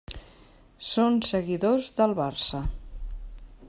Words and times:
Són 0.93 1.19
seguidors 1.33 1.93
del 2.01 2.19
Barça. 2.23 2.67